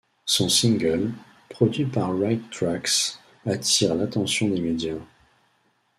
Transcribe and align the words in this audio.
Son 0.25 0.49
single', 0.49 1.11
produit 1.51 1.85
par 1.85 2.11
WrighTrax, 2.13 3.19
attire 3.45 3.93
l'attention 3.93 4.49
des 4.49 4.59
médias. 4.59 4.97